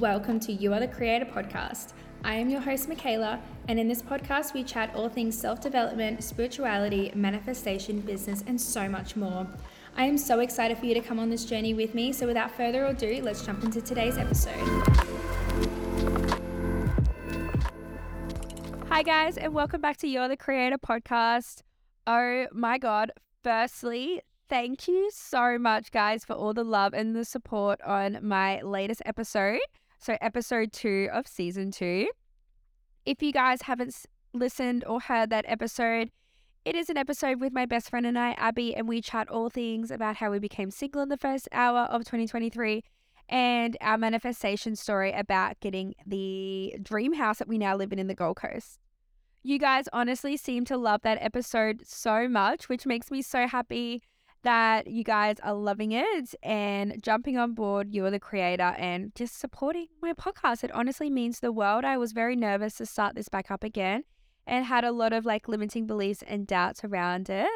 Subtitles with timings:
[0.00, 1.92] Welcome to You Are the Creator podcast.
[2.24, 6.24] I am your host, Mikayla, and in this podcast, we chat all things self development,
[6.24, 9.46] spirituality, manifestation, business, and so much more.
[9.98, 12.14] I am so excited for you to come on this journey with me.
[12.14, 14.54] So, without further ado, let's jump into today's episode.
[18.88, 21.60] Hi, guys, and welcome back to You're the Creator podcast.
[22.06, 23.12] Oh my God.
[23.44, 28.62] Firstly, thank you so much, guys, for all the love and the support on my
[28.62, 29.60] latest episode.
[30.02, 32.08] So, episode two of season two.
[33.04, 36.10] If you guys haven't listened or heard that episode,
[36.64, 39.50] it is an episode with my best friend and I, Abby, and we chat all
[39.50, 42.82] things about how we became single in the first hour of 2023
[43.28, 48.06] and our manifestation story about getting the dream house that we now live in in
[48.06, 48.78] the Gold Coast.
[49.42, 54.02] You guys honestly seem to love that episode so much, which makes me so happy
[54.42, 57.92] that you guys are loving it and jumping on board.
[57.92, 60.64] You're the creator and just supporting my podcast.
[60.64, 61.84] It honestly means the world.
[61.84, 64.04] I was very nervous to start this back up again
[64.46, 67.48] and had a lot of like limiting beliefs and doubts around it.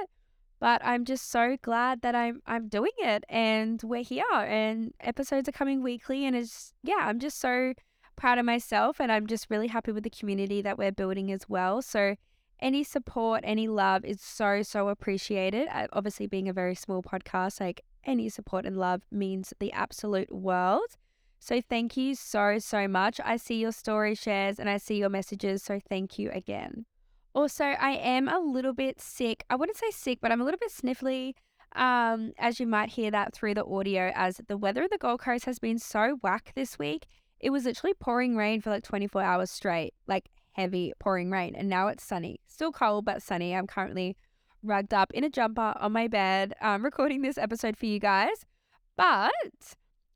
[0.60, 5.48] But I'm just so glad that I'm I'm doing it and we're here and episodes
[5.48, 7.74] are coming weekly and it's yeah, I'm just so
[8.16, 11.48] proud of myself and I'm just really happy with the community that we're building as
[11.48, 11.82] well.
[11.82, 12.14] So
[12.64, 15.68] any support, any love is so so appreciated.
[15.92, 20.96] Obviously being a very small podcast, like any support and love means the absolute world.
[21.38, 23.20] So thank you so, so much.
[23.22, 25.62] I see your story shares and I see your messages.
[25.62, 26.86] So thank you again.
[27.34, 29.44] Also, I am a little bit sick.
[29.50, 31.34] I wouldn't say sick, but I'm a little bit sniffly.
[31.76, 35.20] Um, as you might hear that through the audio, as the weather of the Gold
[35.20, 37.04] Coast has been so whack this week.
[37.40, 41.54] It was literally pouring rain for like 24 hours straight, like heavy pouring rain.
[41.54, 42.40] And now it's sunny.
[42.46, 43.54] Still cold, but sunny.
[43.54, 44.16] I'm currently
[44.62, 48.46] rugged up in a jumper on my bed, um, recording this episode for you guys.
[48.96, 49.32] But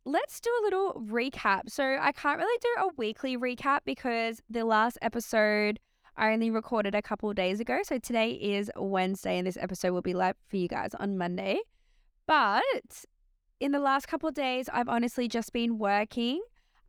[0.05, 1.71] let's do a little recap.
[1.71, 5.79] So, I can't really do a weekly recap because the last episode
[6.17, 7.81] I only recorded a couple days ago.
[7.83, 11.61] So, today is Wednesday, and this episode will be live for you guys on Monday.
[12.27, 13.05] But
[13.61, 16.41] in the last couple of days, I've honestly just been working.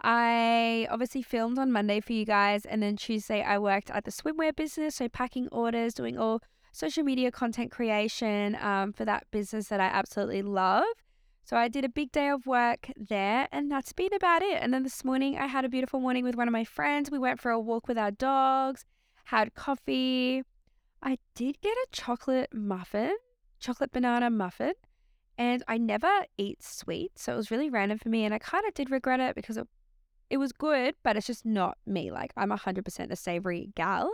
[0.01, 4.11] I obviously filmed on Monday for you guys, and then Tuesday, I worked at the
[4.11, 4.95] swimwear business.
[4.95, 9.85] So, packing orders, doing all social media content creation um, for that business that I
[9.85, 10.85] absolutely love.
[11.49, 14.61] So I did a big day of work there, and that's been about it.
[14.61, 17.09] And then this morning, I had a beautiful morning with one of my friends.
[17.09, 18.85] We went for a walk with our dogs,
[19.25, 20.43] had coffee.
[21.01, 23.15] I did get a chocolate muffin,
[23.59, 24.73] chocolate banana muffin,
[25.39, 27.13] and I never eat sweet.
[27.17, 28.25] So it was really random for me.
[28.25, 29.67] And I kind of did regret it because it,
[30.29, 32.11] it was good, but it's just not me.
[32.11, 34.11] Like I'm 100% a savory gal.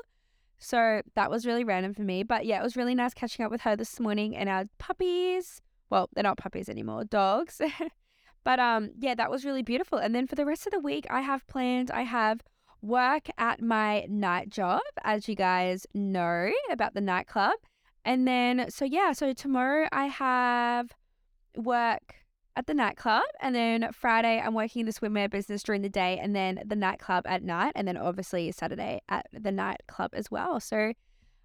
[0.58, 2.24] So that was really random for me.
[2.24, 5.62] But yeah, it was really nice catching up with her this morning and our puppies
[5.90, 7.62] well, they're not puppies anymore, dogs.
[8.44, 9.98] but um, yeah, that was really beautiful.
[9.98, 12.42] And then for the rest of the week, I have planned, I have
[12.82, 17.56] work at my night job, as you guys know about the nightclub.
[18.04, 20.92] And then, so yeah, so tomorrow I have
[21.56, 22.16] work
[22.56, 23.24] at the nightclub.
[23.42, 26.76] And then Friday, I'm working in the swimwear business during the day and then the
[26.76, 27.74] nightclub at night.
[27.76, 30.60] And then obviously Saturday at the nightclub as well.
[30.60, 30.94] So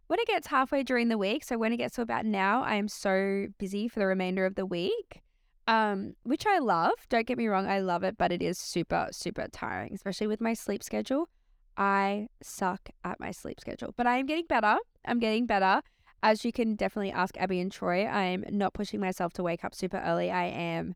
[0.07, 2.75] when it gets halfway during the week, so when it gets to about now, I
[2.75, 5.23] am so busy for the remainder of the week,
[5.69, 6.95] um, which I love.
[7.09, 10.41] Don't get me wrong, I love it, but it is super, super tiring, especially with
[10.41, 11.29] my sleep schedule.
[11.77, 14.79] I suck at my sleep schedule, but I am getting better.
[15.05, 15.81] I'm getting better.
[16.23, 19.75] As you can definitely ask Abby and Troy, I'm not pushing myself to wake up
[19.75, 20.31] super early.
[20.31, 20.95] I am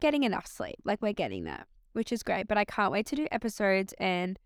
[0.00, 0.76] getting enough sleep.
[0.84, 2.48] Like we're getting that, which is great.
[2.48, 4.38] But I can't wait to do episodes and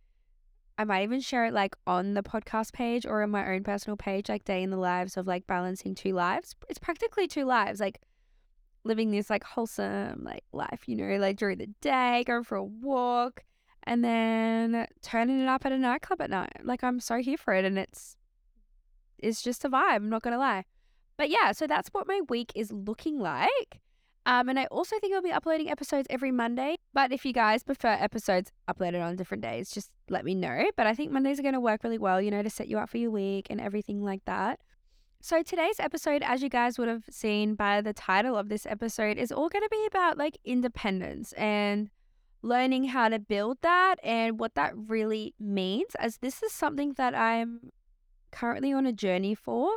[0.80, 3.98] I might even share it like on the podcast page or on my own personal
[3.98, 6.54] page, like day in the lives of like balancing two lives.
[6.68, 8.00] It's practically two lives, like
[8.84, 12.64] living this like wholesome like life, you know, like during the day, going for a
[12.64, 13.44] walk,
[13.84, 16.64] and then turning it up at a nightclub at night.
[16.64, 18.16] Like I'm so here for it, and it's
[19.22, 19.96] it's just a vibe.
[19.96, 20.64] I'm not gonna lie,
[21.16, 21.52] but yeah.
[21.52, 23.80] So that's what my week is looking like.
[24.26, 26.76] Um, and I also think I'll be uploading episodes every Monday.
[26.92, 30.64] But if you guys prefer episodes uploaded on different days, just let me know.
[30.76, 32.78] But I think Mondays are going to work really well, you know, to set you
[32.78, 34.60] up for your week and everything like that.
[35.22, 39.18] So today's episode, as you guys would have seen by the title of this episode,
[39.18, 41.90] is all going to be about like independence and
[42.42, 47.14] learning how to build that and what that really means, as this is something that
[47.14, 47.70] I'm
[48.30, 49.76] currently on a journey for.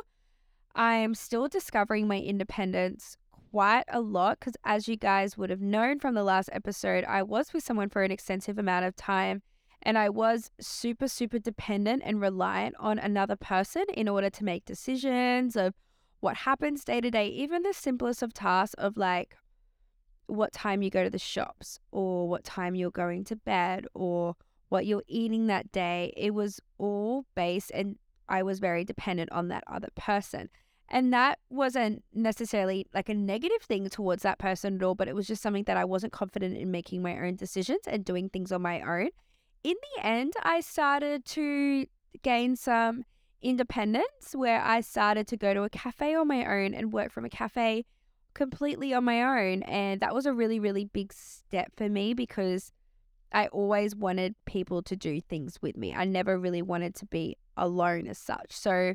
[0.74, 3.16] I'm still discovering my independence
[3.50, 7.22] quite a lot because, as you guys would have known from the last episode, I
[7.22, 9.42] was with someone for an extensive amount of time
[9.84, 14.64] and I was super, super dependent and reliant on another person in order to make
[14.64, 15.74] decisions of
[16.20, 19.36] what happens day to day, even the simplest of tasks of like
[20.26, 24.34] what time you go to the shops or what time you're going to bed or
[24.70, 26.14] what you're eating that day.
[26.16, 27.96] It was all based, and
[28.28, 30.48] I was very dependent on that other person.
[30.88, 35.14] And that wasn't necessarily like a negative thing towards that person at all, but it
[35.14, 38.52] was just something that I wasn't confident in making my own decisions and doing things
[38.52, 39.08] on my own.
[39.62, 41.86] In the end, I started to
[42.22, 43.04] gain some
[43.40, 47.24] independence where I started to go to a cafe on my own and work from
[47.24, 47.86] a cafe
[48.34, 49.62] completely on my own.
[49.62, 52.72] And that was a really, really big step for me because
[53.32, 55.94] I always wanted people to do things with me.
[55.94, 58.52] I never really wanted to be alone as such.
[58.52, 58.94] So,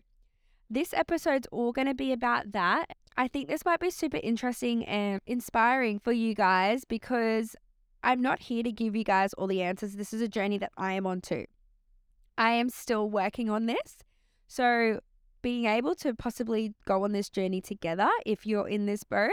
[0.69, 2.95] this episode's all going to be about that.
[3.17, 7.55] I think this might be super interesting and inspiring for you guys because
[8.03, 9.95] I'm not here to give you guys all the answers.
[9.95, 11.45] This is a journey that I am on too.
[12.37, 13.97] I am still working on this.
[14.47, 14.99] So,
[15.41, 19.31] being able to possibly go on this journey together, if you're in this boat,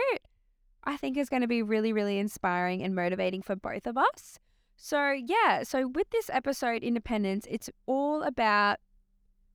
[0.85, 4.39] I think is going to be really, really inspiring and motivating for both of us.
[4.77, 8.79] So, yeah, so with this episode, Independence, it's all about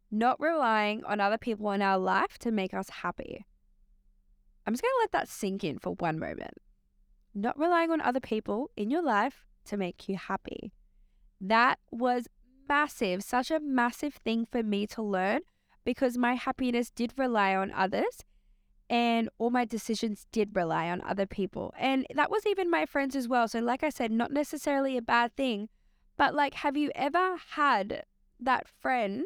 [0.10, 3.46] not relying on other people in our life to make us happy.
[4.66, 6.56] I'm just going to let that sink in for one moment.
[7.34, 10.74] Not relying on other people in your life to make you happy.
[11.40, 12.28] That was
[12.68, 15.42] massive, such a massive thing for me to learn
[15.86, 18.24] because my happiness did rely on others
[18.92, 21.74] and all my decisions did rely on other people.
[21.80, 23.48] And that was even my friends as well.
[23.48, 25.70] So, like I said, not necessarily a bad thing,
[26.18, 28.04] but like, have you ever had
[28.42, 29.26] that friend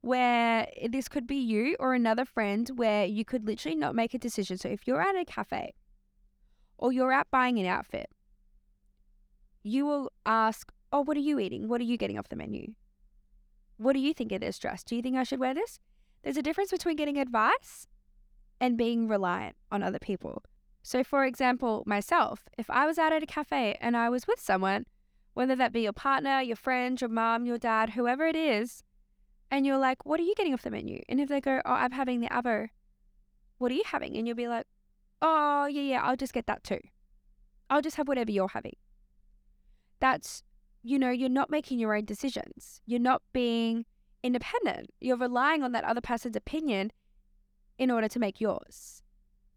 [0.00, 4.18] where this could be you or another friend where you could literally not make a
[4.18, 4.56] decision.
[4.56, 5.74] So if you're at a cafe
[6.76, 8.08] or you're out buying an outfit,
[9.62, 11.68] you will ask, Oh, what are you eating?
[11.68, 12.72] What are you getting off the menu?
[13.76, 14.82] What do you think of this dress?
[14.82, 15.78] Do you think I should wear this?
[16.22, 17.86] There's a difference between getting advice
[18.60, 20.42] and being reliant on other people.
[20.82, 24.40] So, for example, myself, if I was out at a cafe and I was with
[24.40, 24.86] someone,
[25.34, 28.82] whether that be your partner, your friend, your mom, your dad, whoever it is,
[29.50, 31.00] and you're like, what are you getting off the menu?
[31.08, 32.68] And if they go, oh, I'm having the avo,
[33.58, 34.16] what are you having?
[34.16, 34.66] And you'll be like,
[35.22, 36.80] oh, yeah, yeah, I'll just get that too.
[37.70, 38.76] I'll just have whatever you're having.
[40.00, 40.42] That's,
[40.82, 42.80] you know, you're not making your own decisions.
[42.86, 43.84] You're not being
[44.22, 44.90] independent.
[45.00, 46.92] You're relying on that other person's opinion
[47.78, 49.02] in order to make yours,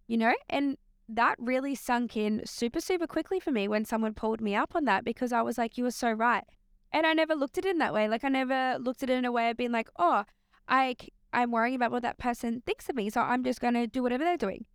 [0.07, 0.33] you know?
[0.49, 0.77] And
[1.09, 4.85] that really sunk in super, super quickly for me when someone pulled me up on
[4.85, 6.45] that because I was like, you were so right.
[6.93, 8.07] And I never looked at it in that way.
[8.07, 10.23] Like I never looked at it in a way of being like, oh,
[10.67, 10.95] I
[11.33, 14.03] I'm worrying about what that person thinks of me, so I'm just going to do
[14.03, 14.65] whatever they're doing.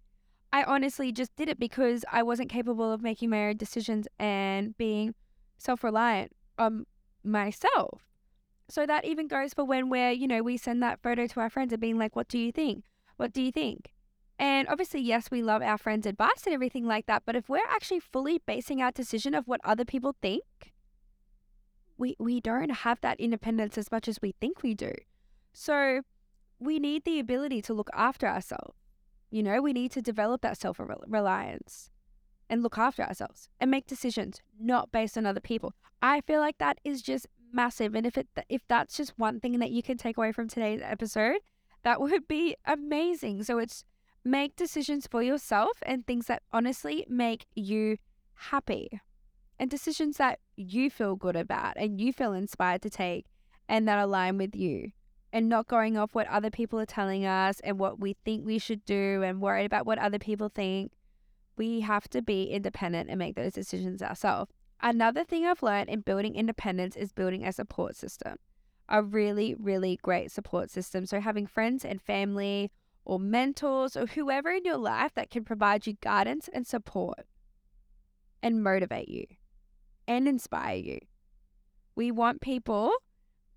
[0.52, 4.76] I honestly just did it because I wasn't capable of making my own decisions and
[4.78, 5.14] being
[5.58, 6.86] self-reliant on
[7.22, 8.06] myself.
[8.68, 11.50] So that even goes for when we're, you know, we send that photo to our
[11.50, 12.84] friends and being like, what do you think?
[13.16, 13.92] What do you think?
[14.38, 17.22] And obviously, yes, we love our friends' advice and everything like that.
[17.24, 20.42] But if we're actually fully basing our decision of what other people think,
[21.96, 24.92] we, we don't have that independence as much as we think we do.
[25.54, 26.02] So
[26.58, 28.76] we need the ability to look after ourselves.
[29.30, 31.90] You know, we need to develop that self reliance
[32.48, 35.72] and look after ourselves and make decisions not based on other people.
[36.02, 39.58] I feel like that is just massive and if it if that's just one thing
[39.60, 41.38] that you can take away from today's episode,
[41.86, 43.44] that would be amazing.
[43.44, 43.84] So it's
[44.24, 47.96] make decisions for yourself and things that honestly make you
[48.34, 49.00] happy
[49.56, 53.26] and decisions that you feel good about and you feel inspired to take
[53.68, 54.90] and that align with you
[55.32, 58.58] and not going off what other people are telling us and what we think we
[58.58, 60.90] should do and worried about what other people think.
[61.56, 64.50] We have to be independent and make those decisions ourselves.
[64.82, 68.38] Another thing I've learned in building independence is building a support system,
[68.88, 71.06] a really, really great support system.
[71.06, 72.70] So, having friends and family
[73.04, 77.26] or mentors or whoever in your life that can provide you guidance and support
[78.42, 79.26] and motivate you
[80.06, 80.98] and inspire you.
[81.94, 82.92] We want people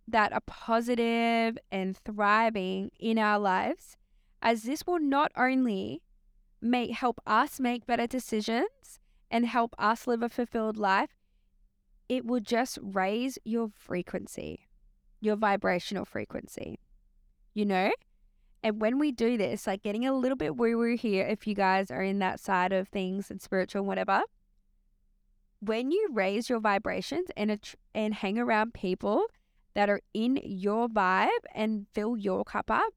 [0.08, 3.98] that are positive and thriving in our lives,
[4.42, 6.02] as this will not only
[6.62, 11.12] make help us make better decisions and help us live a fulfilled life,
[12.08, 14.68] it will just raise your frequency,
[15.20, 16.80] your vibrational frequency.
[17.54, 17.92] You know?
[18.62, 21.56] And when we do this, like getting a little bit woo woo here, if you
[21.56, 24.24] guys are in that side of things and spiritual and whatever,
[25.62, 27.58] when you raise your vibrations and
[27.94, 29.26] and hang around people
[29.76, 32.94] that are in your vibe and fill your cup up,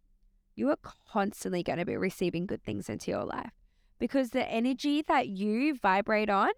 [0.55, 0.79] you are
[1.11, 3.53] constantly going to be receiving good things into your life
[3.99, 6.51] because the energy that you vibrate on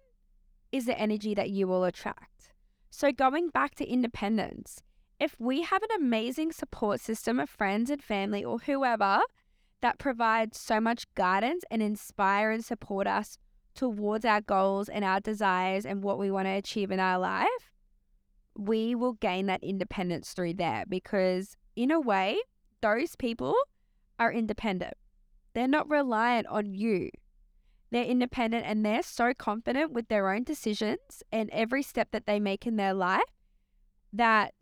[0.71, 2.53] is the energy that you will attract.
[2.89, 4.81] So, going back to independence,
[5.19, 9.21] if we have an amazing support system of friends and family or whoever
[9.81, 13.37] that provides so much guidance and inspire and support us
[13.75, 17.71] towards our goals and our desires and what we want to achieve in our life,
[18.57, 22.39] we will gain that independence through there because, in a way,
[22.81, 23.55] those people
[24.17, 24.93] are independent.
[25.53, 27.09] They're not reliant on you.
[27.91, 32.39] They're independent and they're so confident with their own decisions and every step that they
[32.39, 33.23] make in their life
[34.11, 34.53] that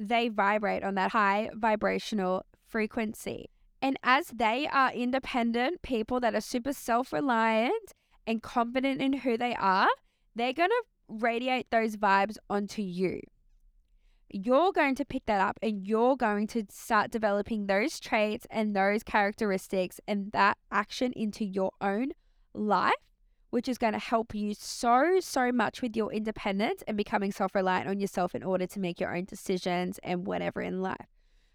[0.00, 3.50] they vibrate on that high vibrational frequency.
[3.82, 7.92] And as they are independent people that are super self reliant
[8.26, 9.88] and confident in who they are,
[10.34, 13.20] they're going to radiate those vibes onto you.
[14.32, 18.76] You're going to pick that up and you're going to start developing those traits and
[18.76, 22.12] those characteristics and that action into your own
[22.54, 22.94] life,
[23.50, 27.54] which is going to help you so, so much with your independence and becoming self
[27.54, 31.06] reliant on yourself in order to make your own decisions and whatever in life.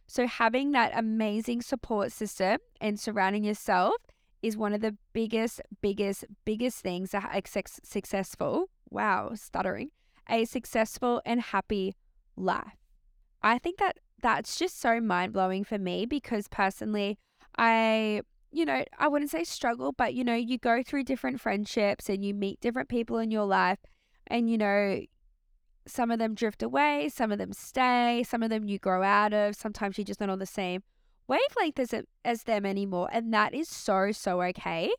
[0.07, 3.95] So, having that amazing support system and surrounding yourself
[4.41, 7.41] is one of the biggest, biggest, biggest things that are
[7.83, 9.91] successful wow, stuttering,
[10.29, 11.95] a successful and happy
[12.35, 12.77] life.
[13.41, 17.17] I think that that's just so mind blowing for me because personally,
[17.57, 18.21] I,
[18.55, 22.23] you know, I wouldn't say struggle, but you know, you go through different friendships and
[22.23, 23.79] you meet different people in your life,
[24.27, 25.01] and you know,
[25.87, 29.33] some of them drift away, some of them stay, some of them you grow out
[29.33, 30.83] of, sometimes you're just not on the same
[31.27, 31.93] wavelength as,
[32.23, 33.09] as them anymore.
[33.11, 34.91] And that is so, so okay.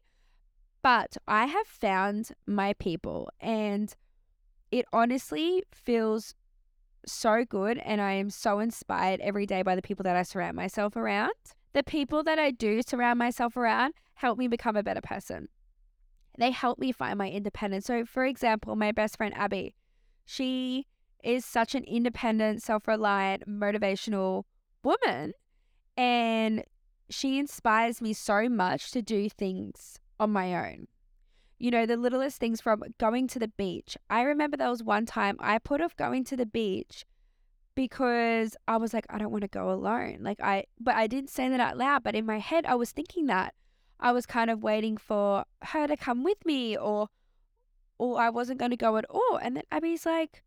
[0.83, 3.95] But I have found my people and
[4.71, 6.35] it honestly feels
[7.07, 7.79] so good.
[7.79, 11.33] And I am so inspired every day by the people that I surround myself around.
[11.77, 15.51] The people that I do surround myself around help me become a better person.
[16.39, 17.85] They help me find my independence.
[17.85, 19.75] So, for example, my best friend Abby,
[20.25, 20.87] she
[21.23, 24.45] is such an independent, self reliant, motivational
[24.83, 25.35] woman.
[25.99, 26.65] And
[27.11, 30.87] she inspires me so much to do things on my own.
[31.59, 33.99] You know, the littlest things from going to the beach.
[34.09, 37.05] I remember there was one time I put off going to the beach
[37.77, 40.19] because I was like, I don't want to go alone.
[40.23, 42.03] Like, I, but I didn't say that out loud.
[42.03, 43.55] But in my head, I was thinking that.
[44.01, 47.09] I was kind of waiting for her to come with me or,
[47.99, 49.39] or I wasn't going to go at all.
[49.41, 50.43] And then Abby's like,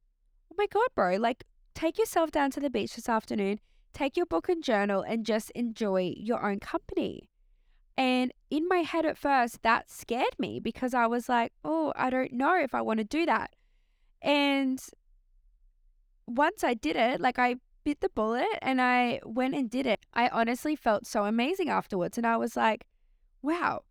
[0.51, 3.59] oh my God, bro, like, take yourself down to the beach this afternoon,
[3.93, 7.29] take your book and journal, and just enjoy your own company.
[7.97, 12.09] And in my head at first, that scared me because I was like, oh, I
[12.09, 13.51] don't know if I want to do that.
[14.21, 14.81] And
[16.29, 19.99] once I did it, like I bit the bullet and I went and did it,
[20.13, 22.17] I honestly felt so amazing afterwards.
[22.17, 22.85] And I was like,
[23.41, 23.83] wow,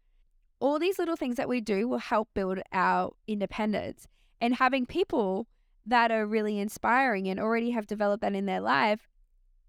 [0.60, 4.06] all these little things that we do will help build our independence.
[4.40, 5.46] And having people
[5.86, 9.08] that are really inspiring and already have developed that in their life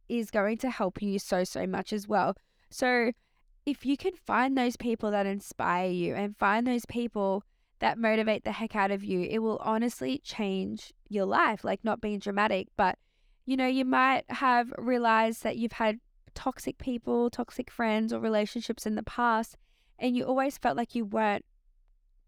[0.07, 2.35] is going to help you so, so much as well.
[2.69, 3.11] So,
[3.65, 7.43] if you can find those people that inspire you and find those people
[7.79, 11.63] that motivate the heck out of you, it will honestly change your life.
[11.63, 12.97] Like, not being dramatic, but
[13.45, 15.99] you know, you might have realized that you've had
[16.35, 19.57] toxic people, toxic friends, or relationships in the past,
[19.97, 21.45] and you always felt like you weren't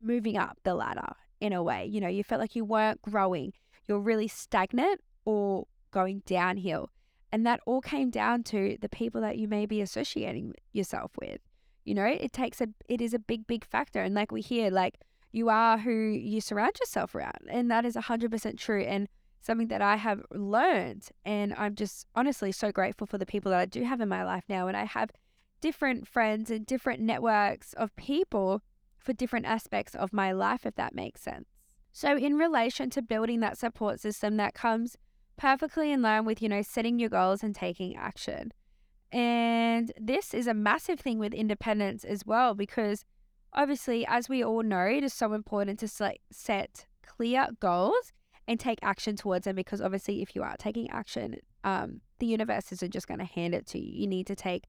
[0.01, 1.85] moving up the ladder in a way.
[1.85, 3.53] You know, you felt like you weren't growing,
[3.87, 6.89] you're really stagnant or going downhill.
[7.31, 11.39] And that all came down to the people that you may be associating yourself with.
[11.85, 14.01] You know, it takes a, it is a big, big factor.
[14.01, 14.99] And like we hear, like
[15.31, 17.47] you are who you surround yourself around.
[17.49, 18.83] And that is 100% true.
[18.83, 19.07] And
[19.41, 21.09] something that I have learned.
[21.25, 24.23] And I'm just honestly so grateful for the people that I do have in my
[24.23, 24.67] life now.
[24.67, 25.11] And I have
[25.61, 28.61] different friends and different networks of people
[28.97, 31.47] for different aspects of my life, if that makes sense.
[31.91, 34.95] So, in relation to building that support system that comes
[35.37, 38.51] perfectly in line with, you know, setting your goals and taking action.
[39.11, 43.03] And this is a massive thing with independence as well, because
[43.53, 48.13] obviously, as we all know, it is so important to set clear goals
[48.47, 49.55] and take action towards them.
[49.55, 53.53] Because obviously, if you are taking action, um, the universe isn't just going to hand
[53.53, 54.01] it to you.
[54.01, 54.65] You need to take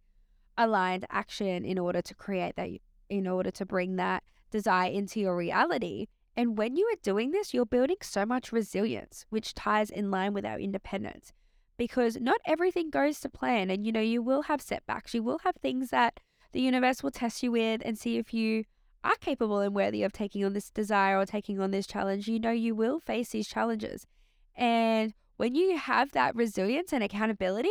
[0.59, 2.69] aligned action in order to create that,
[3.09, 6.07] in order to bring that desire into your reality.
[6.37, 10.33] And when you are doing this, you're building so much resilience, which ties in line
[10.33, 11.33] with our independence.
[11.77, 13.71] Because not everything goes to plan.
[13.71, 15.15] And, you know, you will have setbacks.
[15.15, 16.21] You will have things that
[16.53, 18.65] the universe will test you with and see if you
[19.05, 22.29] are capable and worthy of taking on this desire or taking on this challenge.
[22.29, 24.07] You know, you will face these challenges.
[24.55, 27.71] And when you have that resilience and accountability,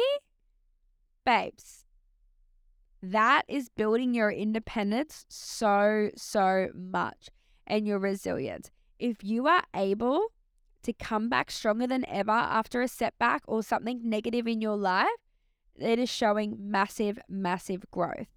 [1.25, 1.85] babes,
[3.01, 7.29] that is building your independence so, so much
[7.65, 8.69] and your resilience.
[8.99, 10.27] If you are able
[10.83, 15.09] to come back stronger than ever after a setback or something negative in your life,
[15.79, 18.27] it is showing massive, massive growth.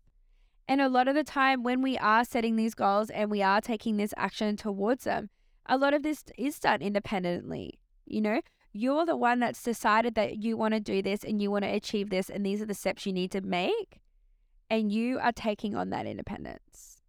[0.67, 3.61] And a lot of the time, when we are setting these goals and we are
[3.61, 5.29] taking this action towards them,
[5.67, 7.79] a lot of this is done independently.
[8.07, 8.41] You know,
[8.73, 11.71] you're the one that's decided that you want to do this and you want to
[11.71, 14.01] achieve this, and these are the steps you need to make.
[14.71, 17.03] And you are taking on that independence.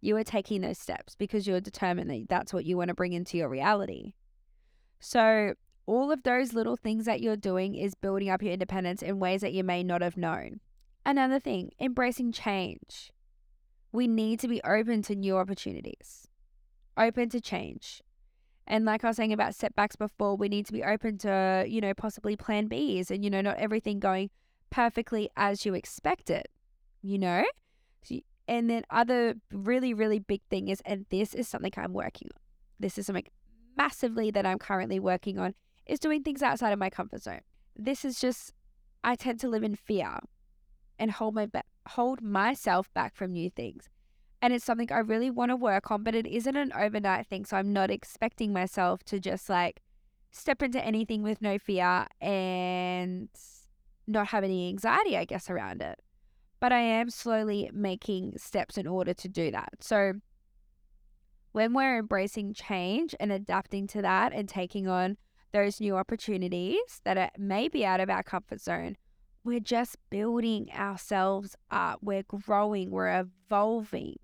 [0.00, 3.12] You are taking those steps because you're determined that that's what you want to bring
[3.12, 4.14] into your reality.
[4.98, 5.54] So,
[5.86, 9.40] all of those little things that you're doing is building up your independence in ways
[9.40, 10.60] that you may not have known.
[11.04, 13.10] Another thing, embracing change.
[13.92, 16.28] We need to be open to new opportunities,
[16.96, 18.02] open to change.
[18.66, 21.80] And like I was saying about setbacks before, we need to be open to, you
[21.80, 24.30] know, possibly plan Bs and, you know, not everything going
[24.70, 26.48] perfectly as you expect it,
[27.02, 27.44] you know?
[28.46, 32.40] And then other really, really big thing is, and this is something I'm working on.
[32.80, 33.26] This is something
[33.76, 35.54] massively that I'm currently working on
[35.86, 37.40] is doing things outside of my comfort zone.
[37.76, 38.52] This is just,
[39.02, 40.18] I tend to live in fear
[41.00, 43.88] and hold my ba- hold myself back from new things.
[44.42, 47.44] And it's something I really want to work on, but it isn't an overnight thing.
[47.44, 49.80] So I'm not expecting myself to just like
[50.30, 53.28] step into anything with no fear and
[54.06, 55.98] not have any anxiety, I guess, around it.
[56.60, 59.70] But I am slowly making steps in order to do that.
[59.80, 60.14] So
[61.52, 65.16] when we're embracing change and adapting to that and taking on
[65.52, 68.96] those new opportunities that are maybe out of our comfort zone,
[69.44, 72.00] we're just building ourselves up.
[72.02, 74.16] We're growing, we're evolving.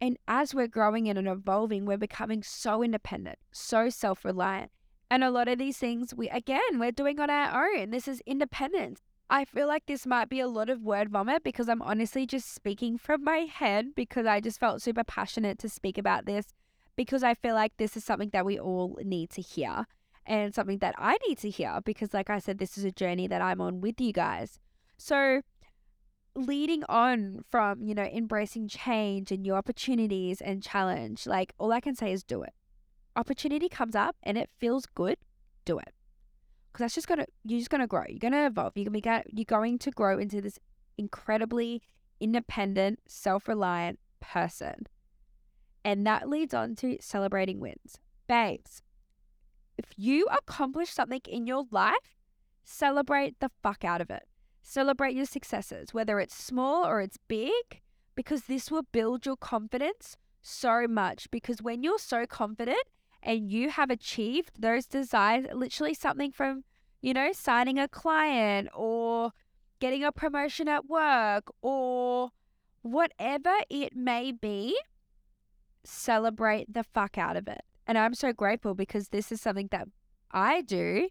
[0.00, 4.70] And as we're growing and evolving, we're becoming so independent, so self reliant.
[5.10, 7.90] And a lot of these things, we again, we're doing on our own.
[7.90, 9.00] This is independence.
[9.28, 12.54] I feel like this might be a lot of word vomit because I'm honestly just
[12.54, 16.46] speaking from my head because I just felt super passionate to speak about this
[16.94, 19.86] because I feel like this is something that we all need to hear
[20.26, 23.26] and something that I need to hear because, like I said, this is a journey
[23.28, 24.58] that I'm on with you guys.
[24.98, 25.42] So,
[26.34, 31.80] leading on from, you know, embracing change and new opportunities and challenge, like all I
[31.80, 32.52] can say is do it.
[33.14, 35.16] Opportunity comes up and it feels good,
[35.64, 35.94] do it.
[36.72, 38.04] Because that's just gonna, you're just gonna grow.
[38.08, 38.72] You're gonna evolve.
[38.76, 40.58] You're gonna be, you're going to grow into this
[40.98, 41.82] incredibly
[42.20, 44.86] independent, self reliant person.
[45.84, 47.98] And that leads on to celebrating wins.
[48.26, 48.82] Babes,
[49.78, 52.16] if you accomplish something in your life,
[52.64, 54.24] celebrate the fuck out of it.
[54.62, 57.80] Celebrate your successes, whether it's small or it's big,
[58.14, 61.30] because this will build your confidence so much.
[61.30, 62.82] Because when you're so confident
[63.22, 66.64] and you have achieved those desires, literally something from,
[67.00, 69.30] you know, signing a client or
[69.78, 72.30] getting a promotion at work or
[72.82, 74.76] whatever it may be,
[75.84, 77.62] celebrate the fuck out of it.
[77.86, 79.88] And I'm so grateful because this is something that
[80.32, 81.08] I do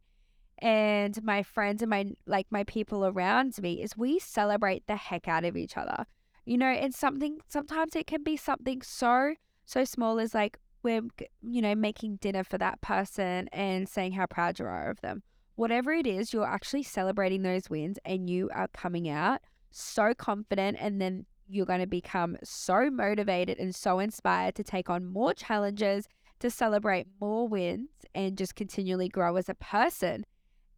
[0.59, 5.27] and my friends and my like my people around me is we celebrate the heck
[5.27, 6.05] out of each other.
[6.45, 9.35] You know, and something sometimes it can be something so
[9.65, 11.01] so small as like we're
[11.41, 15.23] you know making dinner for that person and saying how proud you are of them.
[15.55, 20.77] Whatever it is, you're actually celebrating those wins and you are coming out so confident
[20.79, 25.33] and then you're going to become so motivated and so inspired to take on more
[25.33, 26.07] challenges,
[26.39, 30.25] to celebrate more wins, and just continually grow as a person.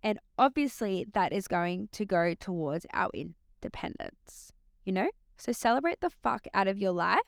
[0.04, 4.52] And obviously, that is going to go towards our independence,
[4.86, 5.10] you know?
[5.38, 7.20] So celebrate the fuck out of your life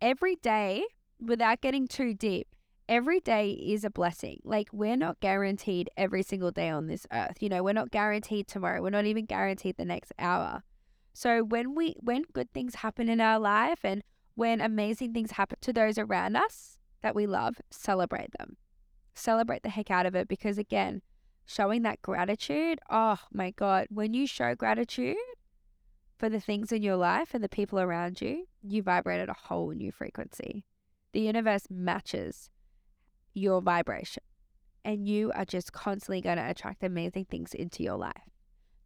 [0.00, 0.84] every day
[1.20, 2.48] without getting too deep.
[2.88, 4.40] Every day is a blessing.
[4.44, 7.36] Like, we're not guaranteed every single day on this earth.
[7.40, 8.82] You know, we're not guaranteed tomorrow.
[8.82, 10.62] We're not even guaranteed the next hour.
[11.12, 14.02] So when we when good things happen in our life and
[14.34, 18.56] when amazing things happen to those around us that we love, celebrate them.
[19.14, 21.02] Celebrate the heck out of it because again,
[21.46, 25.16] showing that gratitude, oh my god, when you show gratitude
[26.18, 29.34] for the things in your life and the people around you, you vibrate at a
[29.34, 30.64] whole new frequency.
[31.12, 32.50] The universe matches
[33.34, 34.22] your vibration
[34.84, 38.30] and you are just constantly going to attract amazing things into your life.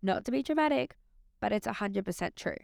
[0.02, 0.96] Not to be dramatic,
[1.40, 2.56] but it's 100% true.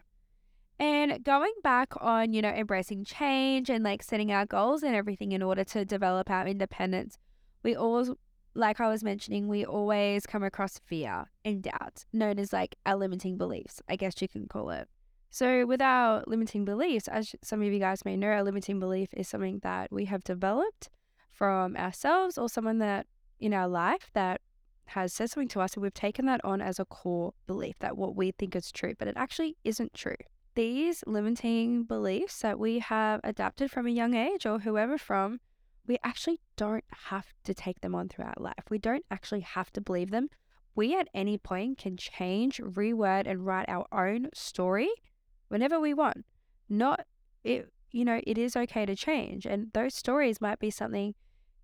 [0.80, 5.32] And going back on, you know, embracing change and like setting our goals and everything
[5.32, 7.18] in order to develop our independence,
[7.62, 8.10] we always,
[8.54, 12.96] like I was mentioning, we always come across fear and doubt, known as like our
[12.96, 14.88] limiting beliefs, I guess you can call it.
[15.28, 19.10] So, with our limiting beliefs, as some of you guys may know, a limiting belief
[19.12, 20.88] is something that we have developed
[21.30, 23.06] from ourselves or someone that
[23.38, 24.40] in our life that
[24.86, 27.98] has said something to us and we've taken that on as a core belief that
[27.98, 30.16] what we think is true, but it actually isn't true.
[30.54, 35.40] These limiting beliefs that we have adapted from a young age or whoever from,
[35.86, 38.64] we actually don't have to take them on throughout life.
[38.68, 40.28] We don't actually have to believe them.
[40.74, 44.90] We at any point can change, reword, and write our own story
[45.48, 46.24] whenever we want.
[46.68, 47.06] not
[47.42, 49.46] it you know, it is okay to change.
[49.46, 51.14] And those stories might be something,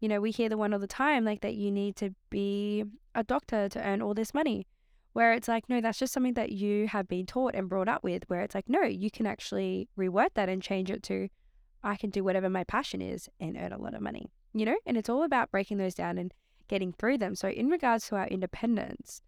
[0.01, 2.85] you know, we hear the one all the time, like that you need to be
[3.15, 4.67] a doctor to earn all this money.
[5.17, 8.05] Where it's like, no, that's just something that you have been taught and brought up
[8.05, 11.31] with, where it's like, no, you can actually reword that and change it to,
[11.83, 14.77] I can do whatever my passion is and earn a lot of money, you know?
[14.85, 16.35] And it's all about breaking those down and
[16.69, 17.35] getting through them.
[17.35, 19.23] So, in regards to our independence,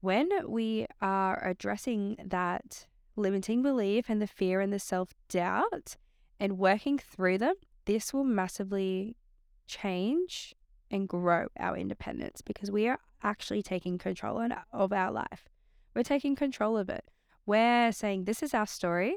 [0.00, 5.96] when we are addressing that limiting belief and the fear and the self doubt,
[6.40, 9.18] and working through them, this will massively
[9.66, 10.54] change
[10.90, 15.48] and grow our independence because we are actually taking control of our life.
[15.94, 17.04] We're taking control of it.
[17.46, 19.16] We're saying, This is our story.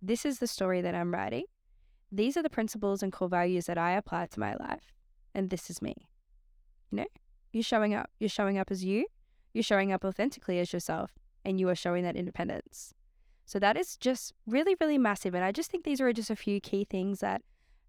[0.00, 1.44] This is the story that I'm writing.
[2.10, 4.92] These are the principles and core values that I apply to my life.
[5.34, 5.94] And this is me.
[6.90, 7.06] You know,
[7.52, 8.10] you're showing up.
[8.18, 9.06] You're showing up as you.
[9.54, 11.12] You're showing up authentically as yourself.
[11.44, 12.94] And you are showing that independence.
[13.44, 15.34] So that is just really, really massive.
[15.34, 17.42] And I just think these are just a few key things that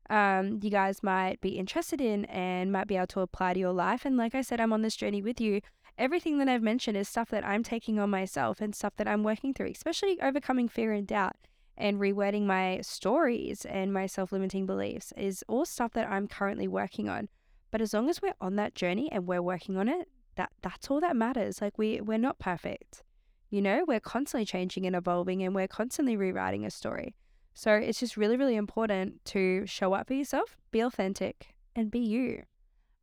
[0.09, 3.73] um, you guys might be interested in and might be able to apply to your
[3.73, 4.05] life.
[4.05, 5.61] And like I said, I'm on this journey with you.
[5.97, 9.23] Everything that I've mentioned is stuff that I'm taking on myself and stuff that I'm
[9.23, 11.35] working through, especially overcoming fear and doubt
[11.77, 16.67] and rewording my stories and my self limiting beliefs is all stuff that I'm currently
[16.67, 17.29] working on.
[17.71, 20.89] But as long as we're on that journey and we're working on it, that that's
[20.89, 21.61] all that matters.
[21.61, 23.03] Like we we're not perfect.
[23.49, 27.15] You know, we're constantly changing and evolving and we're constantly rewriting a story.
[27.53, 31.99] So it's just really, really important to show up for yourself, be authentic, and be
[31.99, 32.43] you.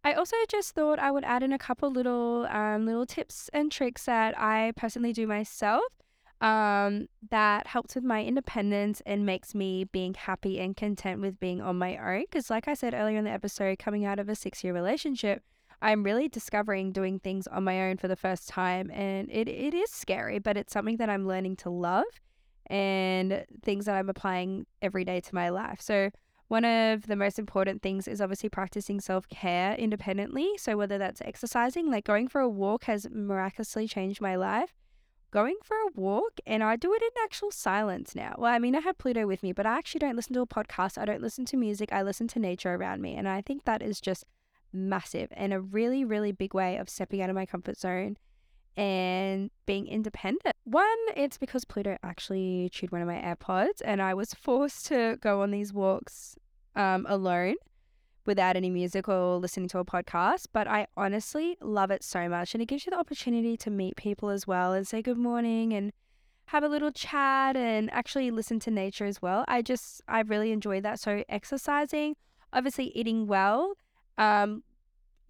[0.02, 3.70] I also just thought I would add in a couple little um, little tips and
[3.70, 5.84] tricks that I personally do myself
[6.40, 11.60] um, that helps with my independence and makes me being happy and content with being
[11.60, 12.22] on my own.
[12.22, 15.42] Because, like I said earlier in the episode, coming out of a six year relationship,
[15.82, 18.90] I'm really discovering doing things on my own for the first time.
[18.90, 22.04] And it, it is scary, but it's something that I'm learning to love
[22.70, 25.80] and things that I'm applying every day to my life.
[25.80, 26.10] So,
[26.48, 30.56] one of the most important things is obviously practicing self care independently.
[30.56, 34.72] So, whether that's exercising, like going for a walk has miraculously changed my life.
[35.32, 38.34] Going for a walk, and I do it in actual silence now.
[38.36, 40.46] Well, I mean, I have Pluto with me, but I actually don't listen to a
[40.46, 40.98] podcast.
[40.98, 41.92] I don't listen to music.
[41.92, 43.14] I listen to nature around me.
[43.14, 44.24] And I think that is just
[44.72, 48.16] massive and a really, really big way of stepping out of my comfort zone
[48.76, 50.54] and being independent.
[50.64, 55.18] One, it's because Pluto actually chewed one of my AirPods and I was forced to
[55.20, 56.36] go on these walks
[56.76, 57.56] um, alone
[58.26, 60.46] without any music or listening to a podcast.
[60.52, 62.54] But I honestly love it so much.
[62.54, 65.72] And it gives you the opportunity to meet people as well and say good morning
[65.72, 65.92] and
[66.46, 69.44] have a little chat and actually listen to nature as well.
[69.46, 70.98] I just, I really enjoy that.
[70.98, 72.16] So, exercising,
[72.52, 73.74] obviously, eating well
[74.18, 74.64] um,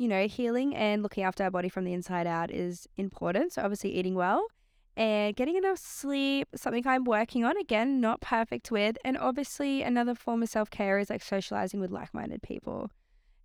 [0.01, 3.53] you know, healing and looking after our body from the inside out is important.
[3.53, 4.47] So, obviously, eating well
[4.97, 8.97] and getting enough sleep, something I'm working on, again, not perfect with.
[9.05, 12.91] And obviously, another form of self care is like socializing with like minded people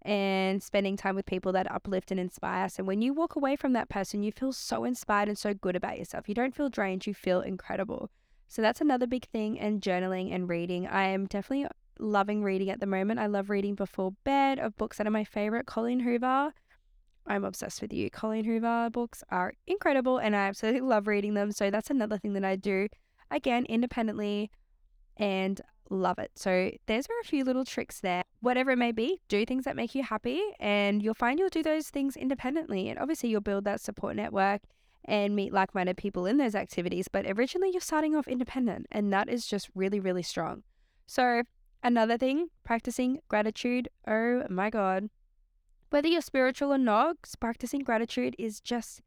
[0.04, 2.80] and spending time with people that uplift and inspire us.
[2.80, 5.76] And when you walk away from that person, you feel so inspired and so good
[5.76, 6.30] about yourself.
[6.30, 8.10] You don't feel drained, you feel incredible.
[8.48, 9.60] So that's another big thing.
[9.60, 10.88] And journaling and reading.
[10.88, 11.68] I am definitely
[12.00, 13.20] loving reading at the moment.
[13.20, 15.66] I love reading before bed of books that are my favorite.
[15.66, 16.54] Colleen Hoover.
[17.28, 18.10] I'm obsessed with you.
[18.10, 21.52] Colleen Hoover books are incredible and I absolutely love reading them.
[21.52, 22.88] So that's another thing that I do
[23.32, 24.52] again independently
[25.18, 26.32] and love it.
[26.36, 28.24] So there's a few little tricks there.
[28.42, 31.64] Whatever it may be, do things that make you happy and you'll find you'll do
[31.64, 32.90] those things independently.
[32.90, 34.62] And obviously you'll build that support network
[35.06, 39.30] and meet like-minded people in those activities, but originally you're starting off independent and that
[39.30, 40.64] is just really really strong.
[41.08, 41.44] So
[41.86, 43.90] Another thing, practicing gratitude.
[44.08, 45.08] Oh my God.
[45.92, 49.04] Whether you're spiritual or not, practicing gratitude is just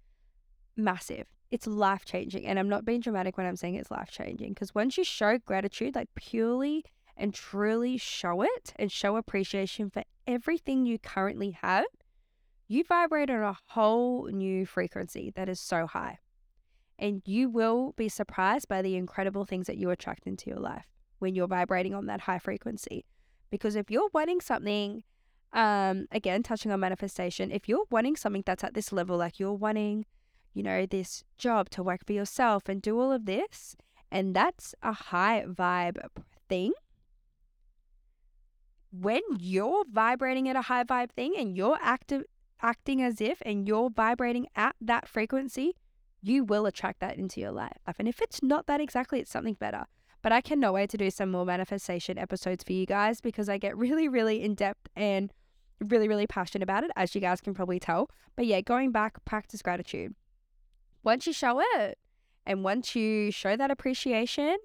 [0.76, 1.26] massive.
[1.50, 2.46] It's life changing.
[2.46, 5.38] And I'm not being dramatic when I'm saying it's life changing because once you show
[5.38, 6.84] gratitude, like purely
[7.16, 11.86] and truly show it and show appreciation for everything you currently have,
[12.68, 16.18] you vibrate on a whole new frequency that is so high.
[16.96, 20.86] And you will be surprised by the incredible things that you attract into your life
[21.18, 23.04] when you're vibrating on that high frequency.
[23.50, 25.02] Because if you're wanting something,
[25.52, 29.54] um, again, touching on manifestation, if you're wanting something that's at this level, like you're
[29.54, 30.04] wanting,
[30.52, 33.76] you know, this job to work for yourself and do all of this,
[34.10, 35.98] and that's a high vibe
[36.48, 36.72] thing.
[38.90, 42.24] When you're vibrating at a high vibe thing and you're active,
[42.62, 45.74] acting as if and you're vibrating at that frequency,
[46.22, 47.76] you will attract that into your life.
[47.98, 49.84] And if it's not that exactly, it's something better.
[50.22, 53.58] But I cannot wait to do some more manifestation episodes for you guys because I
[53.58, 55.32] get really, really in depth and
[55.80, 58.10] really, really passionate about it, as you guys can probably tell.
[58.36, 60.14] But yeah, going back, practice gratitude.
[61.04, 61.98] Once you show it
[62.44, 64.56] and once you show that appreciation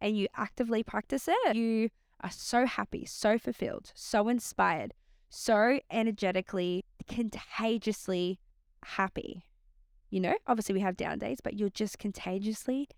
[0.00, 1.90] and you actively practice it, you
[2.22, 4.94] are so happy, so fulfilled, so inspired,
[5.28, 8.38] so energetically, contagiously
[8.84, 9.44] happy.
[10.10, 12.88] You know, obviously we have down days, but you're just contagiously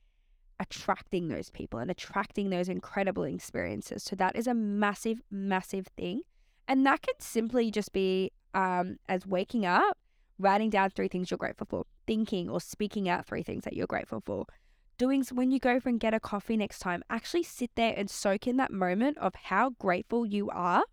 [0.65, 4.03] attracting those people and attracting those incredible experiences.
[4.03, 6.23] So that is a massive, massive thing.
[6.67, 9.99] And that can simply just be um, as waking up,
[10.39, 13.87] writing down three things you're grateful for, thinking or speaking out three things that you're
[13.87, 14.47] grateful for.
[14.97, 18.09] Doing when you go for and get a coffee next time, actually sit there and
[18.09, 20.85] soak in that moment of how grateful you are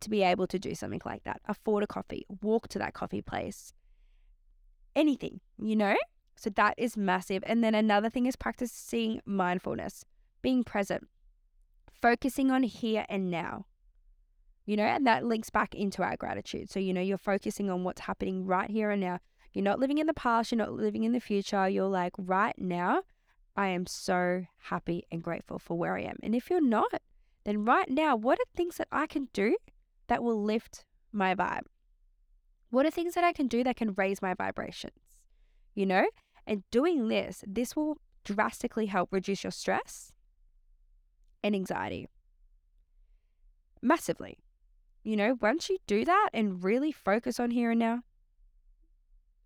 [0.00, 1.40] to be able to do something like that.
[1.46, 3.74] Afford a coffee, walk to that coffee place,
[4.96, 5.96] anything, you know?
[6.40, 7.42] So that is massive.
[7.46, 10.04] And then another thing is practicing mindfulness,
[10.42, 11.06] being present,
[11.92, 13.66] focusing on here and now
[14.70, 16.70] you know, and that links back into our gratitude.
[16.70, 19.18] So, you know, you're focusing on what's happening right here and now.
[19.52, 21.68] You're not living in the past, you're not living in the future.
[21.68, 23.02] You're like, right now,
[23.56, 26.18] I am so happy and grateful for where I am.
[26.22, 27.02] And if you're not,
[27.44, 29.56] then right now, what are things that I can do
[30.06, 31.64] that will lift my vibe?
[32.70, 35.18] What are things that I can do that can raise my vibrations?
[35.74, 36.06] You know,
[36.46, 40.12] and doing this, this will drastically help reduce your stress
[41.42, 42.08] and anxiety
[43.82, 44.38] massively.
[45.02, 48.00] You know, once you do that and really focus on here and now,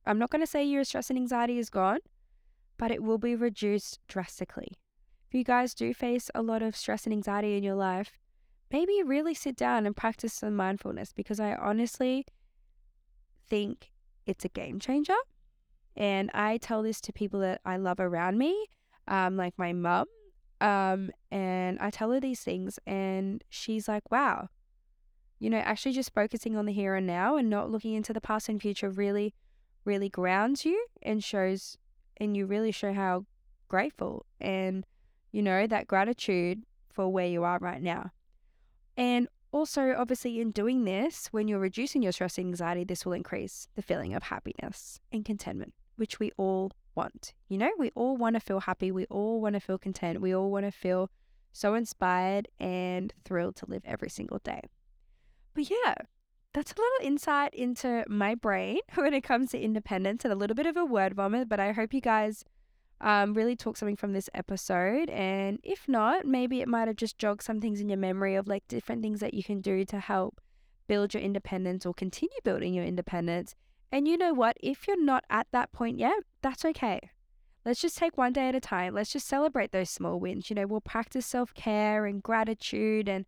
[0.07, 2.00] I'm not going to say your stress and anxiety is gone,
[2.76, 4.72] but it will be reduced drastically.
[5.28, 8.18] If you guys do face a lot of stress and anxiety in your life,
[8.70, 12.26] maybe really sit down and practice some mindfulness because I honestly
[13.48, 13.92] think
[14.26, 15.14] it's a game changer.
[15.96, 18.66] And I tell this to people that I love around me,
[19.07, 20.07] um, like my mum.
[20.61, 24.48] Um, and I tell her these things, and she's like, wow,
[25.38, 28.20] you know, actually just focusing on the here and now and not looking into the
[28.20, 29.35] past and future really,
[29.85, 31.76] really grounds you and shows,
[32.16, 33.26] and you really show how
[33.68, 34.87] grateful and,
[35.33, 38.12] you know, that gratitude for where you are right now.
[38.96, 43.12] And also, obviously, in doing this, when you're reducing your stress and anxiety, this will
[43.12, 47.35] increase the feeling of happiness and contentment, which we all want.
[47.48, 48.90] You know, we all want to feel happy.
[48.90, 50.20] We all want to feel content.
[50.20, 51.11] We all want to feel
[51.52, 54.62] so inspired and thrilled to live every single day.
[55.54, 55.94] But yeah,
[56.52, 60.57] that's a little insight into my brain when it comes to independence and a little
[60.57, 61.48] bit of a word vomit.
[61.48, 62.44] But I hope you guys
[63.00, 65.11] um, really took something from this episode.
[65.11, 68.48] And if not, maybe it might have just jogged some things in your memory of
[68.48, 70.40] like different things that you can do to help
[70.87, 73.54] build your independence or continue building your independence.
[73.92, 74.57] And you know what?
[74.61, 77.01] If you're not at that point yet, that's okay.
[77.64, 78.94] Let's just take one day at a time.
[78.94, 80.51] Let's just celebrate those small wins.
[80.51, 83.25] You know, we'll practice self care and gratitude and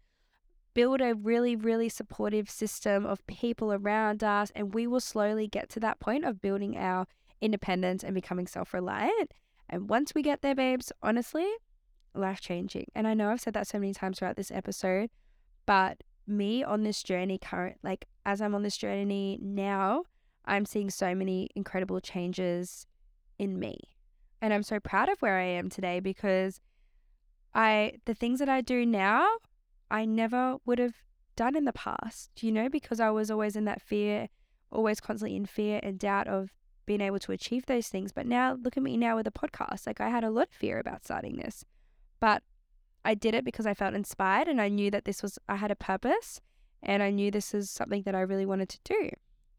[0.75, 5.71] build a really, really supportive system of people around us, and we will slowly get
[5.71, 7.07] to that point of building our
[7.40, 9.33] independence and becoming self reliant.
[9.71, 11.51] And once we get there, babes, honestly,
[12.14, 12.87] life changing.
[12.95, 15.09] And I know I've said that so many times throughout this episode,
[15.64, 20.05] but me on this journey, current, like as I'm on this journey now,
[20.47, 22.87] I'm seeing so many incredible changes
[23.39, 23.79] in me.
[24.41, 26.61] And I'm so proud of where I am today because
[27.55, 29.27] I, the things that I do now
[29.91, 30.95] I never would have
[31.37, 34.29] done in the past, you know, because I was always in that fear,
[34.71, 36.51] always constantly in fear and doubt of
[36.87, 38.13] being able to achieve those things.
[38.13, 39.87] But now look at me now with a podcast.
[39.87, 41.65] Like I had a lot of fear about starting this,
[42.21, 42.43] but
[43.05, 45.71] I did it because I felt inspired and I knew that this was, I had
[45.71, 46.41] a purpose
[46.83, 49.11] and I knew this is something that I really wanted to do.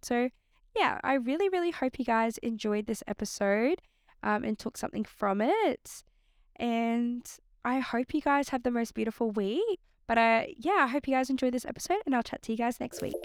[0.01, 0.29] So,
[0.77, 3.81] yeah, I really, really hope you guys enjoyed this episode
[4.23, 6.03] um, and took something from it.
[6.55, 7.29] And
[7.63, 9.79] I hope you guys have the most beautiful week.
[10.07, 12.57] But uh, yeah, I hope you guys enjoyed this episode and I'll chat to you
[12.57, 13.15] guys next week.